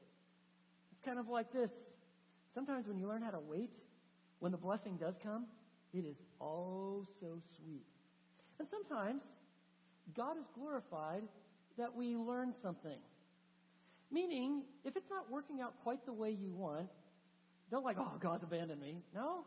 [0.92, 1.72] It's kind of like this.
[2.54, 3.72] Sometimes when you learn how to wait,
[4.40, 5.46] when the blessing does come,
[5.94, 7.86] it is oh so sweet.
[8.60, 9.22] And sometimes
[10.16, 11.24] God is glorified
[11.78, 12.98] that we learn something.
[14.12, 16.88] Meaning, if it's not working out quite the way you want,
[17.72, 18.98] don't like, oh, God's abandoned me.
[19.14, 19.46] No.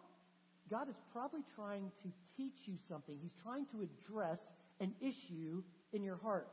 [0.71, 3.17] God is probably trying to teach you something.
[3.23, 4.39] He's trying to address
[4.81, 5.63] an issue
[5.93, 6.49] in your heart.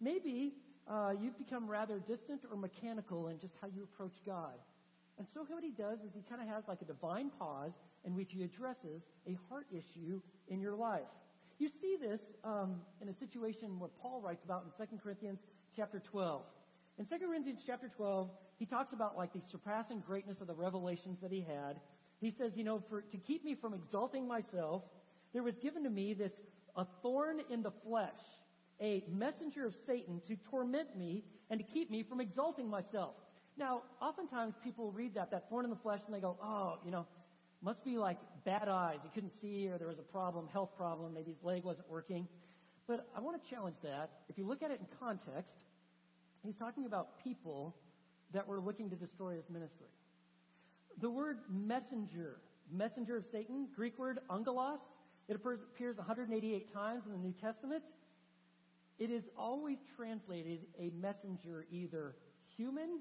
[0.00, 0.52] Maybe
[0.88, 4.54] uh, you've become rather distant or mechanical in just how you approach God.
[5.18, 7.72] And so what he does is he kind of has like a divine pause
[8.04, 11.02] in which he addresses a heart issue in your life.
[11.62, 15.38] You see this um, in a situation what Paul writes about in 2 Corinthians
[15.76, 16.42] chapter 12.
[16.98, 21.18] In 2 Corinthians chapter 12, he talks about like the surpassing greatness of the revelations
[21.22, 21.76] that he had.
[22.20, 24.82] He says, you know, for, to keep me from exalting myself,
[25.32, 26.32] there was given to me this,
[26.74, 28.10] a thorn in the flesh,
[28.80, 33.14] a messenger of Satan to torment me and to keep me from exalting myself.
[33.56, 36.90] Now, oftentimes people read that, that thorn in the flesh, and they go, oh, you
[36.90, 37.06] know,
[37.62, 38.98] must be like bad eyes.
[39.02, 42.26] He couldn't see, or there was a problem, health problem, maybe his leg wasn't working.
[42.88, 44.10] But I want to challenge that.
[44.28, 45.52] If you look at it in context,
[46.44, 47.76] He's talking about people
[48.32, 49.86] that were looking to destroy his ministry.
[51.00, 52.38] The word messenger,
[52.70, 54.80] messenger of Satan, Greek word angelos,
[55.28, 57.82] it appears 188 times in the New Testament.
[58.98, 62.16] It is always translated a messenger, either
[62.56, 63.00] human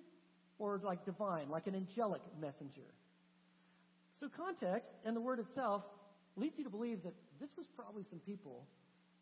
[0.59, 2.93] or like divine, like an angelic messenger.
[4.21, 5.81] So context and the word itself
[6.37, 8.67] leads you to believe that this was probably some people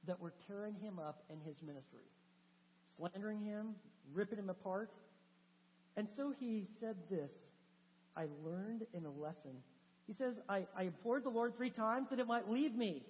[0.05, 2.03] that were tearing him up in his ministry,
[2.97, 3.75] slandering him,
[4.13, 4.91] ripping him apart.
[5.95, 7.31] And so he said this
[8.17, 9.55] I learned in a lesson.
[10.05, 13.03] He says, I, I implored the Lord three times that it might leave me.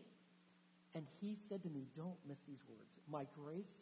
[0.94, 2.90] And he said to me, Don't miss these words.
[3.12, 3.74] My grace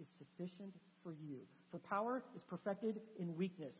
[0.00, 0.72] is sufficient
[1.04, 1.38] for you.
[1.70, 3.74] For power is perfected in weakness.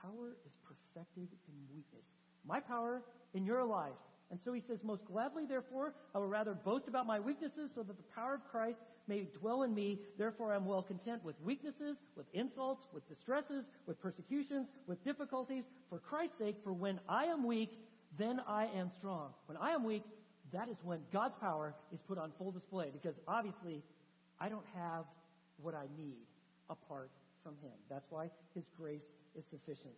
[0.00, 2.04] Power is perfected in weakness.
[2.46, 3.02] My power
[3.34, 3.92] in your life.
[4.30, 7.82] And so he says, Most gladly, therefore, I will rather boast about my weaknesses so
[7.82, 10.00] that the power of Christ may dwell in me.
[10.18, 15.98] Therefore, I'm well content with weaknesses, with insults, with distresses, with persecutions, with difficulties, for
[15.98, 16.56] Christ's sake.
[16.64, 17.70] For when I am weak,
[18.18, 19.30] then I am strong.
[19.46, 20.04] When I am weak,
[20.52, 23.82] that is when God's power is put on full display because obviously
[24.40, 25.04] I don't have
[25.60, 26.26] what I need
[26.70, 27.10] apart
[27.42, 27.72] from Him.
[27.90, 29.02] That's why His grace
[29.36, 29.94] is sufficient.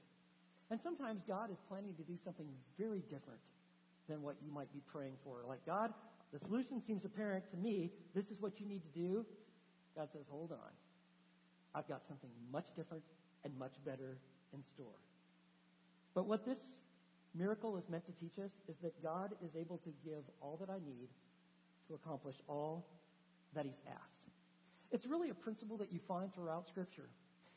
[0.70, 2.46] And sometimes God is planning to do something
[2.78, 3.40] very different
[4.08, 5.42] than what you might be praying for.
[5.46, 5.92] Like, God,
[6.32, 7.90] the solution seems apparent to me.
[8.14, 9.24] This is what you need to do.
[9.96, 10.72] God says, hold on.
[11.74, 13.02] I've got something much different
[13.44, 14.18] and much better
[14.52, 14.98] in store.
[16.14, 16.58] But what this
[17.34, 20.70] miracle is meant to teach us is that God is able to give all that
[20.70, 21.08] I need
[21.88, 22.86] to accomplish all
[23.54, 24.02] that He's asked.
[24.90, 27.08] It's really a principle that you find throughout Scripture.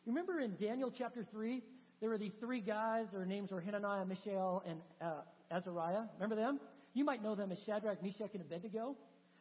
[0.06, 1.62] You remember in Daniel chapter 3,
[2.00, 3.08] there were these three guys.
[3.12, 6.04] Their names were Hananiah, Mishael, and uh, Azariah.
[6.16, 6.60] Remember them?
[6.94, 8.96] You might know them as Shadrach, Meshach, and Abednego.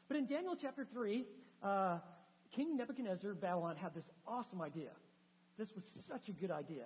[0.08, 1.24] But in Daniel chapter 3,
[1.62, 1.98] uh,
[2.54, 4.90] King Nebuchadnezzar of Babylon had this awesome idea.
[5.58, 6.84] This was such a good idea.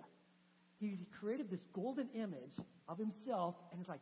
[0.81, 2.57] He created this golden image
[2.89, 4.01] of himself, and he's like,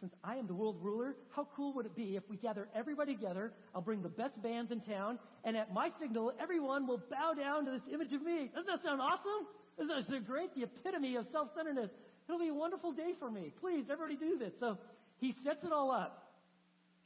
[0.00, 3.14] since I am the world ruler, how cool would it be if we gather everybody
[3.14, 3.52] together?
[3.74, 7.64] I'll bring the best bands in town, and at my signal, everyone will bow down
[7.66, 8.50] to this image of me.
[8.52, 9.46] Doesn't that sound awesome?
[9.78, 10.54] Isn't that so great?
[10.54, 11.90] The epitome of self-centeredness.
[12.28, 13.52] It'll be a wonderful day for me.
[13.60, 14.52] Please, everybody do this.
[14.60, 14.78] So
[15.18, 16.30] he sets it all up.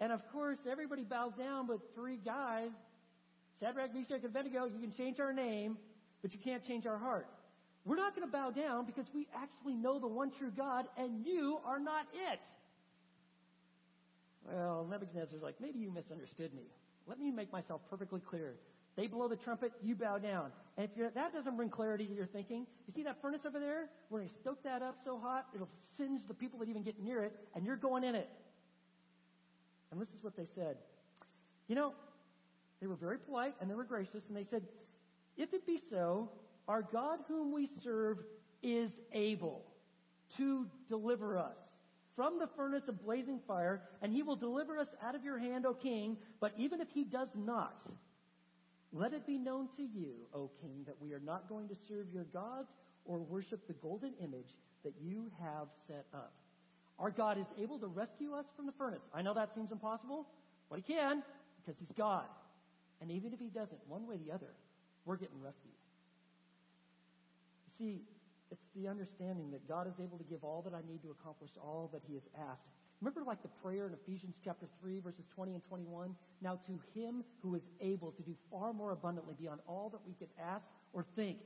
[0.00, 2.68] And of course, everybody bows down, but three guys,
[3.60, 5.78] Shadrach, Meshach, and Abednego, you can change our name,
[6.20, 7.26] but you can't change our heart.
[7.86, 11.24] We're not going to bow down because we actually know the one true God, and
[11.24, 12.40] you are not it.
[14.44, 16.64] Well, Nebuchadnezzar's like, maybe you misunderstood me.
[17.06, 18.54] Let me make myself perfectly clear.
[18.96, 20.50] They blow the trumpet, you bow down.
[20.78, 23.90] And if that doesn't bring clarity to your thinking, you see that furnace over there?
[24.08, 26.98] We're going to stoke that up so hot, it'll singe the people that even get
[27.02, 28.28] near it, and you're going in it.
[29.90, 30.76] And this is what they said.
[31.68, 31.92] You know,
[32.80, 34.62] they were very polite and they were gracious, and they said,
[35.36, 36.30] If it be so,
[36.68, 38.18] our God whom we serve
[38.62, 39.62] is able
[40.36, 41.56] to deliver us
[42.16, 45.66] from the furnace of blazing fire, and he will deliver us out of your hand,
[45.66, 46.16] O king.
[46.40, 47.76] But even if he does not,
[48.92, 52.06] let it be known to you, O king, that we are not going to serve
[52.12, 52.68] your gods
[53.04, 56.32] or worship the golden image that you have set up.
[56.98, 59.02] Our God is able to rescue us from the furnace.
[59.14, 60.26] I know that seems impossible,
[60.70, 61.22] but he can
[61.64, 62.24] because he's God.
[63.00, 64.52] And even if he doesn't, one way or the other,
[65.04, 65.74] we're getting rescued.
[67.78, 68.00] See,
[68.50, 71.50] it's the understanding that God is able to give all that I need to accomplish
[71.60, 72.66] all that He has asked.
[73.00, 76.14] Remember like the prayer in Ephesians chapter 3 verses 20 and 21?
[76.40, 80.14] Now to Him who is able to do far more abundantly beyond all that we
[80.14, 81.38] could ask or think.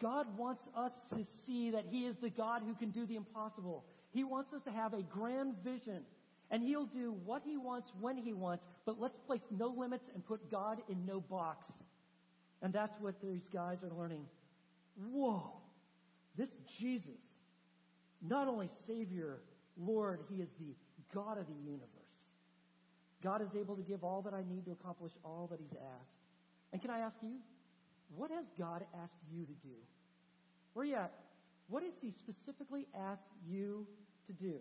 [0.00, 3.84] God wants us to see that He is the God who can do the impossible.
[4.12, 6.02] He wants us to have a grand vision.
[6.50, 10.24] And He'll do what He wants when He wants, but let's place no limits and
[10.24, 11.66] put God in no box.
[12.62, 14.24] And that's what these guys are learning.
[15.10, 15.52] Whoa.
[16.36, 17.20] This Jesus,
[18.26, 19.40] not only Savior,
[19.76, 20.74] Lord, He is the
[21.14, 21.88] God of the universe.
[23.22, 26.18] God is able to give all that I need to accomplish all that He's asked.
[26.72, 27.36] And can I ask you,
[28.16, 29.76] what has God asked you to do?
[30.74, 31.12] Where are you at?
[31.68, 33.86] What has He specifically asked you
[34.26, 34.56] to do?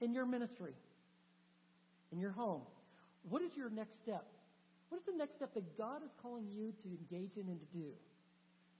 [0.00, 0.72] In your ministry,
[2.12, 2.62] in your home,
[3.28, 4.24] what is your next step?
[4.88, 7.66] What is the next step that God is calling you to engage in and to
[7.76, 7.88] do?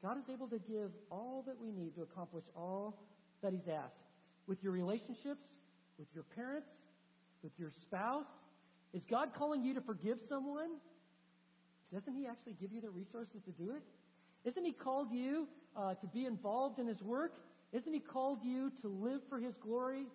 [0.02, 3.02] God is able to give all that we need to accomplish all
[3.42, 3.94] that He's asked.
[4.46, 5.44] With your relationships,
[5.98, 6.68] with your parents,
[7.42, 8.26] with your spouse,
[8.92, 10.70] is God calling you to forgive someone?
[11.92, 13.82] Doesn't He actually give you the resources to do it?
[14.48, 17.34] Isn't He called you uh, to be involved in His work?
[17.72, 20.06] Isn't He called you to live for His glory?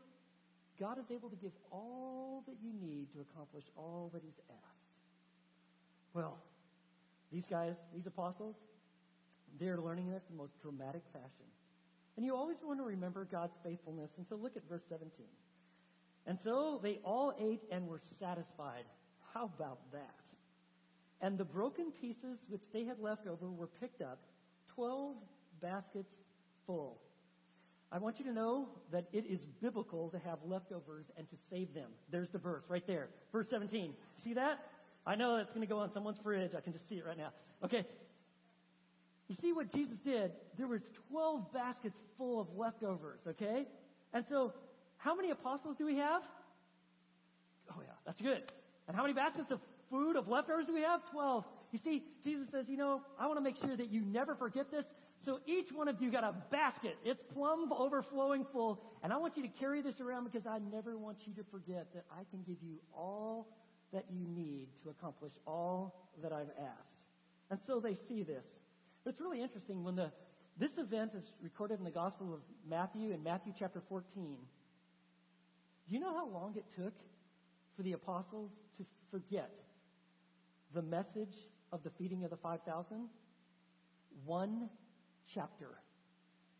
[0.80, 4.72] God is able to give all that you need to accomplish all that He's asked.
[6.14, 6.38] Well,
[7.32, 8.56] these guys, these apostles,
[9.60, 11.48] they're learning this in the most dramatic fashion.
[12.18, 14.10] And you always want to remember God's faithfulness.
[14.18, 15.10] And so look at verse 17.
[16.32, 18.86] And so they all ate and were satisfied.
[19.34, 20.16] How about that?
[21.20, 24.18] And the broken pieces which they had left over were picked up,
[24.76, 25.18] 12
[25.62, 26.08] baskets
[26.66, 27.00] full.
[27.92, 31.74] I want you to know that it is biblical to have leftovers and to save
[31.74, 31.90] them.
[32.10, 33.10] There's the verse right there.
[33.34, 33.94] Verse 17.
[34.24, 34.60] See that?
[35.06, 36.52] I know that's going to go on someone's fridge.
[36.56, 37.34] I can just see it right now.
[37.66, 37.86] Okay.
[39.28, 40.32] You see what Jesus did?
[40.58, 40.80] There was
[41.12, 43.66] 12 baskets full of leftovers, okay?
[44.14, 44.54] And so,
[45.04, 46.22] how many apostles do we have?
[47.72, 48.44] Oh yeah, that's good.
[48.88, 49.60] And how many baskets of
[49.90, 51.02] food, of leftovers do we have?
[51.12, 51.44] 12.
[51.72, 54.70] You see, Jesus says, you know, I want to make sure that you never forget
[54.72, 54.86] this.
[55.26, 56.98] So each one of you got a basket.
[57.06, 58.82] It's plumb overflowing full.
[59.04, 61.88] And I want you to carry this around because I never want you to forget
[61.94, 63.48] that I can give you all
[63.94, 66.98] that you need to accomplish all that I've asked.
[67.50, 68.46] And so they see this.
[69.04, 70.12] But it's really interesting when the
[70.58, 74.38] this event is recorded in the Gospel of Matthew in Matthew chapter 14.
[75.92, 76.94] Do you know how long it took
[77.76, 79.52] for the apostles to forget
[80.74, 81.36] the message
[81.74, 83.10] of the feeding of the 5,000?
[84.24, 84.70] One
[85.34, 85.68] chapter.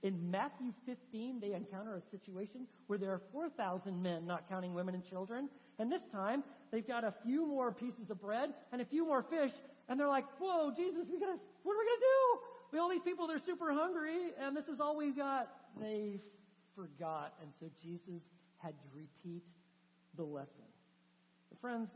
[0.04, 4.96] In Matthew 15, they encounter a situation where there are 4,000 men, not counting women
[4.96, 5.48] and children.
[5.80, 9.24] And this time, they've got a few more pieces of bread and a few more
[9.24, 9.54] fish,
[9.88, 12.40] and they're like, whoa, Jesus, we gotta, what are we gonna do?
[12.74, 15.48] We all these people, they're super hungry, and this is all we've got.
[15.80, 16.20] They
[16.76, 18.22] forgot, and so Jesus
[18.64, 19.44] had to repeat
[20.18, 20.70] the lesson.
[21.60, 21.90] Friends,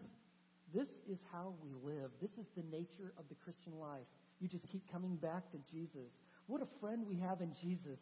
[0.73, 2.11] this is how we live.
[2.21, 4.05] This is the nature of the Christian life.
[4.39, 6.11] You just keep coming back to Jesus.
[6.47, 7.99] What a friend we have in Jesus.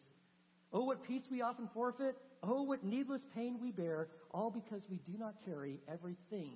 [0.72, 2.16] Oh, what peace we often forfeit.
[2.42, 6.50] Oh, what needless pain we bear, all because we do not carry everything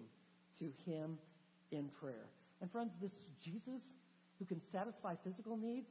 [0.59, 1.19] to Him
[1.71, 2.27] in prayer.
[2.61, 3.81] And friends, this Jesus
[4.39, 5.89] who can satisfy physical needs,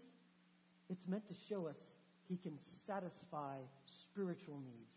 [0.90, 1.76] it's meant to show us
[2.28, 3.58] he can satisfy
[4.12, 4.97] spiritual needs.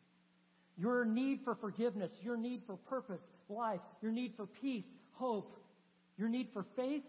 [0.79, 5.57] Your need for forgiveness, your need for purpose, life, your need for peace, hope,
[6.16, 7.03] your need for faith,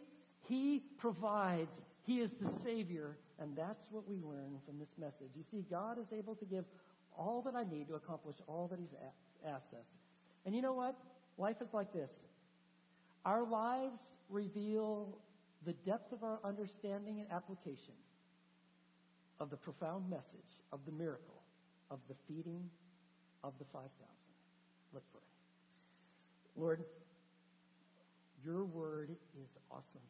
[0.48, 1.72] he provides.
[2.04, 5.30] He is the Savior, and that's what we learn from this message.
[5.36, 6.66] You see, God is able to give
[7.18, 8.96] all that I need to accomplish all that He's
[9.46, 9.86] asked us.
[10.46, 10.96] And you know what?
[11.38, 12.10] Life is like this.
[13.26, 14.00] Our lives
[14.30, 15.18] reveal
[15.66, 17.94] the depth of our understanding and application
[19.40, 21.42] of the profound message of the miracle
[21.92, 22.70] of the feeding
[23.44, 23.90] of the 5,000.
[24.94, 25.22] Let's pray.
[26.56, 26.84] Lord,
[28.44, 30.02] your word is awesome.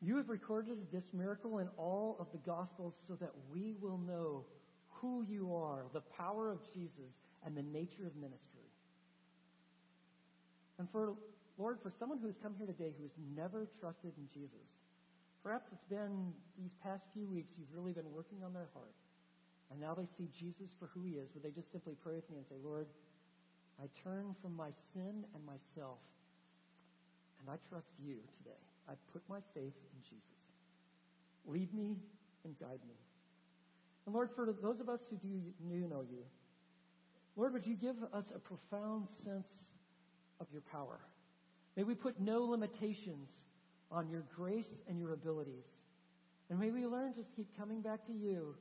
[0.00, 4.44] You have recorded this miracle in all of the Gospels so that we will know
[4.90, 7.12] who you are, the power of Jesus,
[7.44, 8.68] and the nature of ministry.
[10.78, 11.14] And for,
[11.58, 14.66] Lord, for someone who's come here today who has never trusted in Jesus,
[15.42, 18.94] perhaps it's been these past few weeks you've really been working on their heart.
[19.70, 21.28] And now they see Jesus for who he is.
[21.34, 22.86] Would they just simply pray with me and say, Lord,
[23.82, 25.98] I turn from my sin and myself,
[27.40, 28.62] and I trust you today.
[28.88, 30.38] I put my faith in Jesus.
[31.46, 31.96] Lead me
[32.44, 32.94] and guide me.
[34.06, 35.28] And Lord, for those of us who do
[35.88, 36.22] know you,
[37.36, 39.48] Lord, would you give us a profound sense
[40.40, 41.00] of your power?
[41.76, 43.30] May we put no limitations
[43.90, 45.64] on your grace and your abilities.
[46.50, 48.54] And may we learn to keep coming back to you,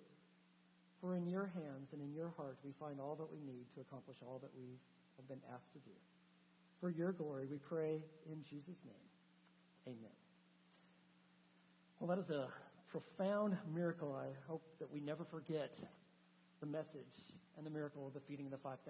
[1.04, 3.82] for in your hands and in your heart we find all that we need to
[3.82, 4.80] accomplish all that we
[5.18, 5.92] have been asked to do.
[6.80, 8.00] For your glory, we pray
[8.32, 9.08] in Jesus' name.
[9.86, 10.16] Amen.
[12.00, 12.48] Well, that is a
[12.90, 14.16] profound miracle.
[14.16, 15.76] I hope that we never forget
[16.62, 17.20] the message
[17.58, 18.88] and the miracle of the feeding of the 5,000.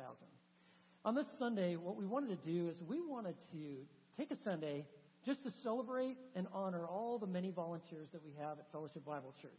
[1.05, 3.75] On this Sunday, what we wanted to do is we wanted to
[4.17, 4.85] take a Sunday
[5.25, 9.33] just to celebrate and honor all the many volunteers that we have at Fellowship Bible
[9.41, 9.51] Church.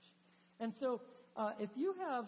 [0.60, 1.00] And so,
[1.36, 2.26] uh, if you have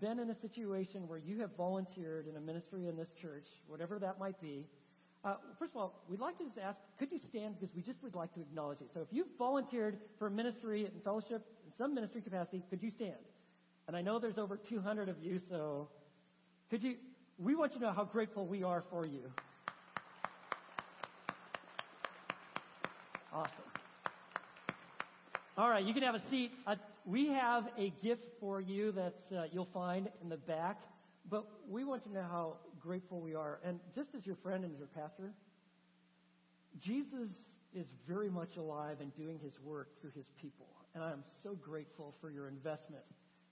[0.00, 3.98] been in a situation where you have volunteered in a ministry in this church, whatever
[3.98, 4.66] that might be,
[5.24, 8.02] uh, first of all, we'd like to just ask, could you stand because we just
[8.02, 8.86] would like to acknowledge you.
[8.94, 12.90] So if you've volunteered for a ministry and fellowship in some ministry capacity, could you
[12.90, 13.14] stand?
[13.88, 15.88] And I know there's over 200 of you, so
[16.70, 16.94] could you,
[17.38, 19.22] we want you to know how grateful we are for you.
[23.32, 23.52] Awesome.
[25.58, 26.52] All right, you can have a seat.
[26.66, 30.82] Uh, we have a gift for you that's uh, you'll find in the back,
[31.30, 33.60] but we want to know how grateful we are.
[33.64, 35.32] And just as your friend and your pastor,
[36.80, 37.30] Jesus
[37.72, 40.66] is very much alive and doing his work through his people.
[40.94, 43.04] And I am so grateful for your investment,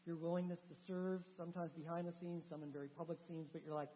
[0.04, 3.74] your willingness to serve, sometimes behind the scenes, some in very public scenes, but you're
[3.74, 3.90] like,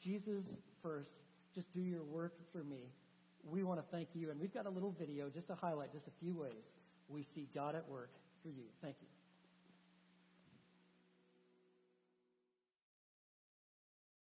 [0.00, 0.44] Jesus
[0.82, 1.10] first,
[1.52, 2.92] just do your work through me.
[3.44, 4.30] We want to thank you.
[4.30, 6.62] And we've got a little video just to highlight just a few ways
[7.08, 8.10] we see God at work
[8.42, 8.64] through you.
[8.82, 9.19] Thank you.